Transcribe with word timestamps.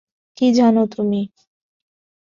কী 0.37 0.47
জানো 0.53 0.83
তুমি? 0.93 1.21